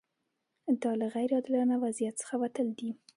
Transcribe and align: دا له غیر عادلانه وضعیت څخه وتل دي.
دا 0.81 0.91
له 0.99 1.07
غیر 1.15 1.29
عادلانه 1.37 1.75
وضعیت 1.85 2.15
څخه 2.21 2.35
وتل 2.41 2.67
دي. 2.79 2.89